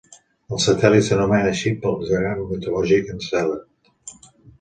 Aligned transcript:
El 0.55 0.59
satèl·lit 0.61 1.03
s'anomena 1.07 1.49
així 1.51 1.73
pel 1.83 1.97
gegant 2.13 2.41
mitològic 2.53 3.13
Encèlad. 3.17 3.93